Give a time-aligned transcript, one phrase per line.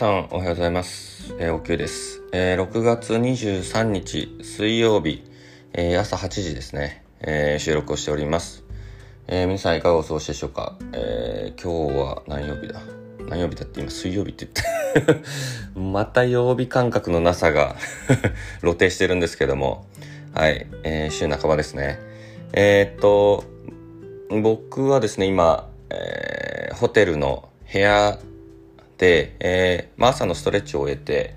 [0.00, 1.34] さんおはようございます。
[1.38, 2.22] えー、おきゅうです。
[2.32, 5.22] えー、6月23日水曜日、
[5.74, 8.64] えー、朝8時ですね、えー、収録をしております。
[9.26, 12.80] えー、皆さんいかがお過ごしでしょうか、えー、今日は何曜日だ？
[13.28, 14.48] 何曜日だって今水曜日って
[14.94, 15.20] 言って
[15.78, 17.76] また曜日感覚のなさが
[18.60, 19.84] 露呈してるんですけども、
[20.32, 21.98] はい、えー、週半ばですね。
[22.54, 23.44] えー、っと、
[24.30, 28.18] 僕はですね、今、えー、ホテルの部屋、
[29.06, 31.34] えーまあ、朝のストレッチを終えて、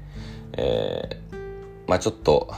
[0.54, 2.54] えーまあ、ちょっと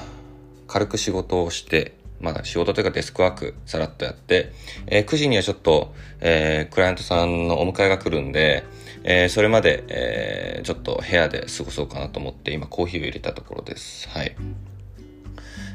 [0.67, 4.51] 軽く仕事をして、まあ、仕事というかデスクワークさらっとやって、
[4.87, 8.63] えー、9時にはちょっと、えー、クライアントさんのお迎えが来るんで、
[9.03, 14.09] えー、それまで、え、ちょっと部屋で過ごそうかなと思って今コーヒーを入れたところです。
[14.09, 14.35] はい。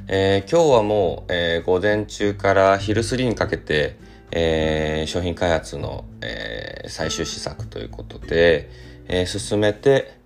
[0.09, 3.97] え、今日はもう、え、午前中から昼過ぎにかけて、
[4.33, 8.71] えー、商品開発の、えー、最終試作ということで、
[9.09, 10.17] えー、進めて、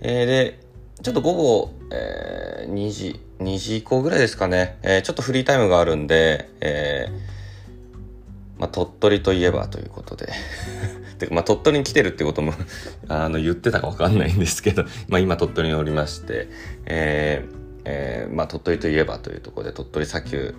[0.00, 0.60] えー、で、
[1.02, 10.32] ちょっと午後、えー、2時、2時以降ぐらいですかね、えー、ちょっとフリータイムがあるんで、えー、まあ、鳥取といえばということで。
[11.18, 12.54] でまあ、鳥取に来てるってことも
[13.08, 16.48] あの、言ってたかわかんないんですけど、 まあ、今鳥取におりまして、
[16.86, 20.54] えー、えー、まあ、鳥取といえばというところで、鳥取砂丘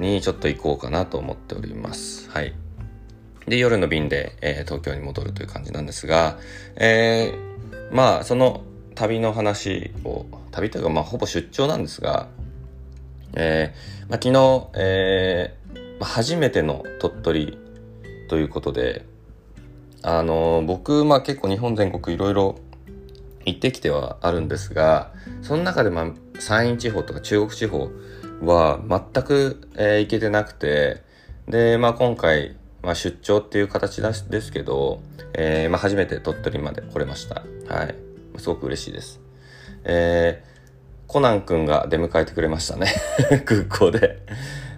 [0.00, 2.30] にちょっと行こうかなと思っております。
[2.30, 2.54] はい。
[3.46, 6.38] で、夜の便で、えー、東京に戻るという感じなんですが、
[6.76, 8.62] えー、まあ、その
[8.94, 12.28] 旅の話を、旅というか、まあ、ほぼ出張なんですが、
[13.34, 17.58] えー、まあ、昨日、えー、初めての鳥取
[18.28, 19.04] ということで、
[20.02, 22.56] あの僕、まあ結構日本全国いろいろ
[23.44, 26.06] 行ってきてはあるんですが、その中でまあ
[26.38, 27.90] 山陰地方とか中国地方
[28.42, 31.02] は全く、えー、行けてなくて、
[31.48, 35.00] で、まあ今回、まあ、出張っていう形ですけど、
[35.34, 37.42] えー、まあ、初めて鳥取まで来れました。
[37.68, 37.94] はい。
[38.38, 39.20] すごく嬉しいです。
[39.84, 42.94] えー、コナン君が出迎えてくれましたね。
[43.44, 44.20] 空港で。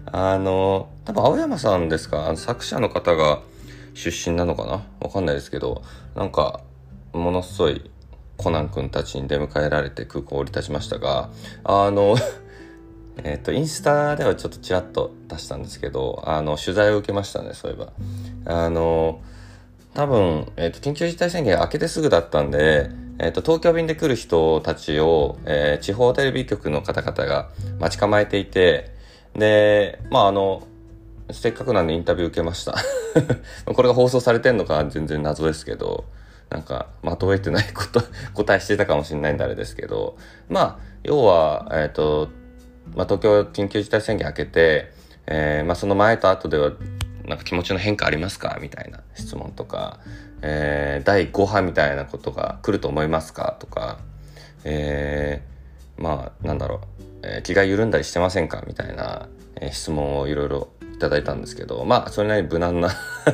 [0.06, 2.34] あの、多分青山さんですか？
[2.36, 3.40] 作者の方が
[3.92, 4.86] 出身なのかな？
[5.00, 5.82] わかんないですけど、
[6.14, 6.60] なんか、
[7.12, 7.90] ものすごい
[8.38, 11.28] コナン君たちに出迎えられて空港を降り立ちましたが、
[11.64, 12.16] あの
[13.24, 17.92] えっ、と、インスタではちょっとちらっと出したんですけど、あの、取材を受けましたね、そういえば。
[18.44, 19.20] あの、
[19.94, 28.92] 多分、えっ、ー、と、緊急事態宣言明けてすぐだったんで、えっ、ー、と、東京便で来る人たちを、え、地方テレビ局の方々が待ち構えていて、
[29.34, 30.66] で、まあ、あの、
[31.30, 32.74] せっかくなんでインタビュー受けました。
[33.66, 36.04] これが放送されてんのか全然謎ですけど、
[36.48, 38.02] なんか、まとえてないこと、
[38.34, 40.16] 答えしてたかもしれないんであれですけど、
[40.48, 42.28] まあ、要は、えっ、ー、と、
[42.94, 44.92] まあ、東京緊急事態宣言明けて、
[45.26, 46.72] えー、まあ、その前と後では
[47.26, 48.58] なんか気持ちの変化ありますか？
[48.60, 50.00] みたいな質問とか、
[50.42, 53.56] えー、第5波みたいなことが来ると思いますか？
[53.58, 53.98] とか、
[54.64, 56.78] えー、まあなんだろう、
[57.22, 58.62] えー、気が緩んだりしてませんか？
[58.66, 62.90] みたいな、えー、質問をいろいろいただいたんですけどまあそれなりに無難な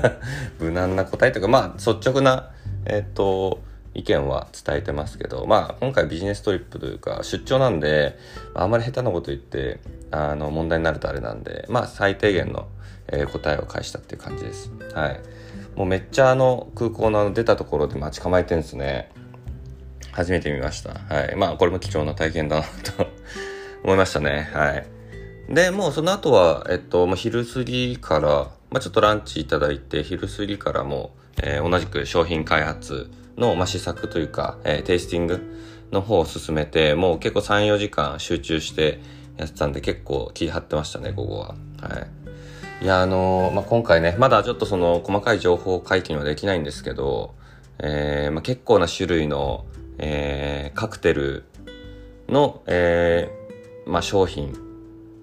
[0.59, 2.51] 無難な答えというかまあ率直な
[2.87, 3.61] えっ、と
[3.95, 8.19] 意見は伝えてますけど、まあ、今回ビジネストリップというか、出張なんで、
[8.55, 12.67] あんまり下手なこと言って、あの、問題になるとあれなんで、まあ、最低限の、
[13.09, 14.71] えー、答えを返したっていう感じです。
[14.93, 15.21] はい。
[15.77, 19.11] もうめっちゃあの、空港の出たところで待ち構えてるんですね。
[20.13, 20.95] 初めて見ました。
[20.95, 21.37] はい。
[21.37, 23.07] まあ、これも貴重な体験だなと
[23.85, 24.51] 思いましたね。
[24.53, 24.87] はい。
[25.49, 28.29] で、もうその後は、えっと、もう昼過ぎから、
[28.71, 35.41] まあ、ちょっとランチいただいて、昼過ぎからも、えー、同じく商品開発の、まあ、試作というか、えー、テイスティング
[35.93, 39.01] の方を進めて、もう結構3、4時間集中して
[39.37, 41.49] やってたんで結構気張ってましたね、午後は。
[41.49, 41.55] は
[42.81, 42.85] い。
[42.85, 47.35] いや、あのー、まあ、今回ね、まだちょっとその細かい情報解禁はできないんですけど、
[47.79, 49.65] えー、まあ、結構な種類の、
[49.99, 51.45] えー、カクテル
[52.29, 54.55] の、えー、まあ、商品、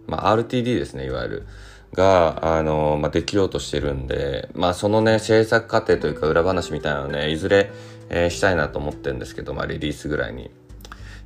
[0.08, 1.48] まあ、RTD ですね、いわゆる。
[1.94, 7.72] が、あの、まあ、できようとしてるんで、まあ、そのね、制作過程というか裏話みたいなのね、いずれ、
[8.14, 10.52] えー、したいなと思ってるんですけど、まあ、リリースぐらいに。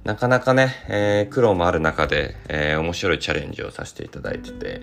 [0.04, 4.82] なかなかね、えー、苦労もある中で、えー、面白いチャレンジをさせていただいてて、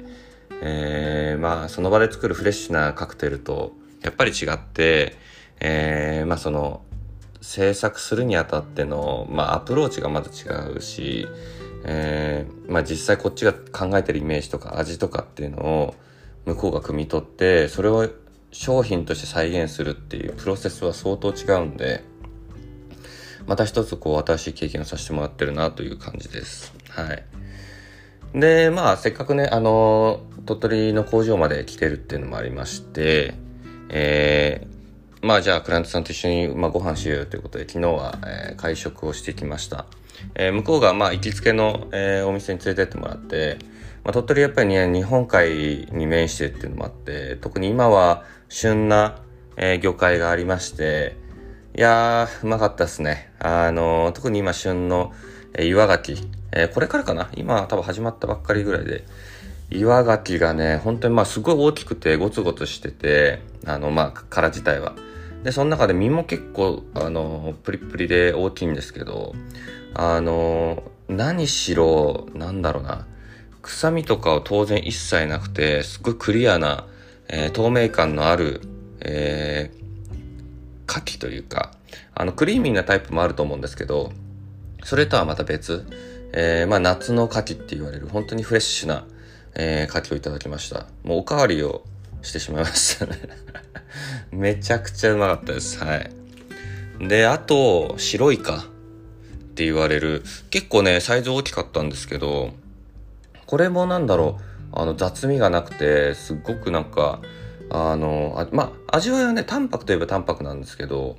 [0.60, 3.72] えー、まあ、その場で作るフレッシュなカクテルと、
[4.02, 5.16] やっぱり違って、
[5.60, 6.82] え、まあ、その、
[7.40, 11.28] 制作するにあたっての、まあ、アプローチがまず違うし、
[11.84, 15.94] え、まあ、実際こっちが考えてるイメージとか味とかっていうのを
[16.46, 18.08] 向こうが汲み取って、それを
[18.52, 22.04] 商品として再現するっていうプロセスは相当違うんで、
[23.46, 26.72] また一つこう新しい経験をさせてもらってるなという感じです。
[26.90, 27.24] はい。
[28.38, 33.34] で、まあせっかくね、あの、鳥取の工場まで来てるっていうのもありまして、
[33.88, 34.72] えー
[35.22, 39.86] まあじゃあクライアントさんと一緒に、まあ、ご飯しようよということで昨日は、えー、会食をしてきました、
[40.34, 43.58] えー、向こうがまあ行きつけの、え、お店に連れてってもらって、
[44.04, 49.20] まあ、鳥取やっぱりね日本海に面してっていうのもあって特に今は旬な、
[49.56, 51.16] えー、魚介がありまして
[51.76, 53.32] いやーうまかったですね。
[53.38, 55.12] あのー、特に今旬の、
[55.54, 57.30] えー、岩牡蠣、えー、これからかな？
[57.34, 59.04] 今多分始まったばっかりぐらいで。
[59.70, 64.94] 岩牡蠣がね本当にまあすごい大きくてゴツゴツしててあのまあ殻自体は。
[65.42, 69.34] で、その中で身も結構、あの、プリプリで大きいんですけど、
[69.92, 73.08] あの、何しろ、なんだろうな、
[73.62, 76.86] 臭みとかは当然一切なくて、すごいクリアな、
[77.28, 78.60] えー、透明感のある、
[79.00, 81.72] えー、牡蠣というか、
[82.14, 84.12] あの、クリーミーなタイプもあると思うんですけど、
[84.84, 85.86] それとはまた別、
[86.32, 89.06] えー、まあ夏の牡蠣って言われる、本当にフレッシュな、
[89.54, 90.86] えー、牡蠣をいただきました。
[91.04, 91.84] もうおかわりを
[92.22, 93.18] してしまいましたね
[94.30, 95.78] めちゃくちゃうまかったです。
[95.78, 96.10] はい。
[97.00, 98.60] で、あと、白イカっ
[99.54, 102.54] て言われる、結構ね、サイズ大きかったんですけど、
[103.52, 107.20] これもなんだろう、あの、雑味がなくて、すっごくなんか、
[107.68, 111.18] あの、あまあ、味わいはね、淡白といえば淡白なんですけど、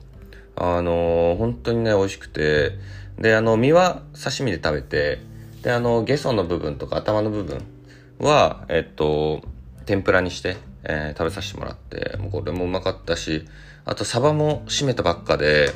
[0.55, 2.71] あの、本当にね、美味しくて、
[3.19, 5.19] で、あの、身は刺身で食べて、
[5.61, 7.61] で、あの、ゲソの部分とか頭の部分
[8.17, 9.43] は、えっと、
[9.85, 13.45] 天ぷらにして、えー、食べさせてもらって、もうこれもうまかったし、
[13.85, 15.71] あとサバも締めたばっかで、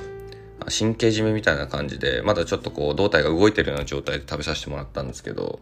[0.70, 5.60] 神経締めみたいな感じで、まだちょっとこう胴体が動いてるような状態で食べさせてもらったんですけど、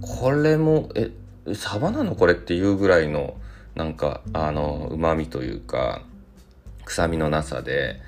[0.00, 1.10] これも、え、
[1.54, 3.36] サバなのこれっていうぐらいの、
[3.74, 6.02] なんか、あの、旨味というか、
[6.84, 8.00] 臭みのなさで、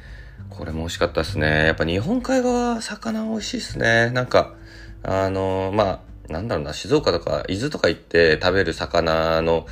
[0.51, 1.67] これも美味しかったですね。
[1.67, 4.11] やっぱ日本海側、魚美味しいですね。
[4.11, 4.55] なんか、
[5.03, 9.67] あの、まあ、なんだろうな、静岡とか伊豆とか行って食べる魚の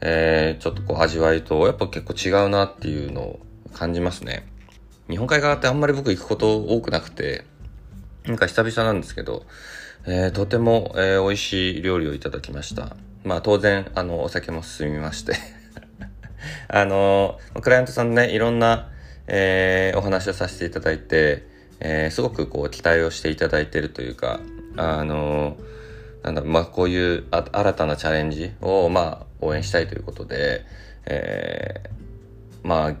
[0.00, 3.40] えー、ちょっとこう味わいと、やっぱ結構違うなっていうのを
[3.74, 4.46] 感じますね。
[5.10, 7.44] 日本海側ってあんまり僕行くこと多くなくて、
[8.24, 9.44] なんか久々なんですけど、
[10.06, 12.96] えー、とても、えー、美味しい料理をいただきました。
[13.24, 15.34] まあ当然、あの、お酒も進みまして
[16.68, 18.88] あの、クライアントさんね、いろんな、
[19.26, 21.44] えー、お話をさせていただいて、
[21.80, 24.40] えー、すごくこう期待をしていただいてるというか、
[24.76, 25.56] あの
[26.22, 30.64] なんだ、まあこういう新たなチャレンジを、まあ応援したいということで、
[31.06, 32.94] えー、まあ、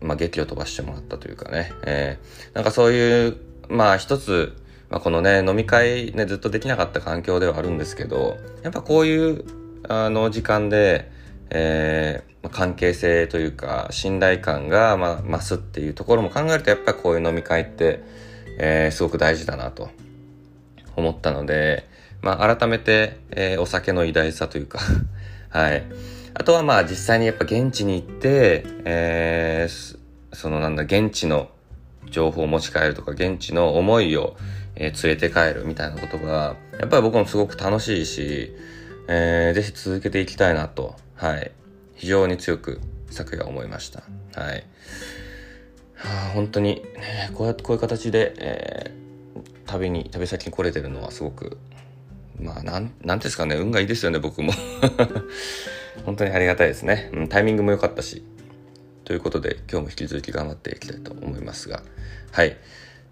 [0.00, 3.36] まあ、劇を飛ばしてもらったというかね、えー、なんかそういう、
[3.68, 4.56] まあ一つ、
[4.90, 9.44] まあ、このね、飲み会ね、ずっとできなかった環境ではあるんですけど、やっぱこういう、
[9.88, 11.10] あの、時間で、
[11.50, 18.02] えー、関係性というか、信頼感が、まあ、増すっていうところも考えると、やっぱこういう飲み会って、
[18.58, 19.90] えー、すごく大事だなと
[20.96, 21.86] 思ったので、
[22.22, 24.80] まあ、改めて、えー、お酒の偉大さというか
[25.50, 25.84] はい。
[26.38, 29.98] あとはまあ実際にやっぱ現地に行って、えー、
[30.32, 31.50] そのなんだ、現地の
[32.10, 34.36] 情報を持ち帰るとか、現地の思いを、
[34.76, 38.54] えー、連れて帰るみたいなことが、やっぱり僕もすごく楽しいし、
[39.08, 41.50] えー、ぜひ続けていきたいなと、はい。
[41.96, 42.80] 非常に強く
[43.10, 44.04] 昨夜思いました。
[44.40, 44.64] はい。
[45.96, 51.58] はあ、本当に、ね、こうやってこういう形で、えー、旅に、旅先に来れてるのはすごく
[52.40, 54.52] まあ、なん、なんですかね、運がいいですよね、僕も
[56.04, 57.10] 本当にありがたいですね。
[57.12, 58.24] うん、タイミングも良かったし。
[59.04, 61.82] ということで、今日も引き続き頑張っていきたいと思いますが。
[62.30, 62.58] はい。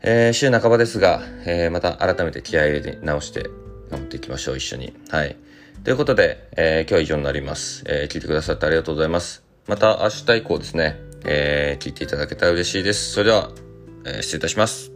[0.03, 3.49] えー、週半ばですが、えー、また改めて気合い入れ直して
[3.91, 4.95] 頑張っていきましょう、一緒に。
[5.09, 5.37] はい。
[5.85, 7.83] ということで、えー、今日は以上になります。
[7.87, 9.43] えー、聞いてくださってありがとうございます。
[9.67, 13.13] また明日以降ですね、えー、聞いていただけたら嬉しいです。
[13.13, 13.51] それでは、
[14.05, 14.96] えー、失礼いたします。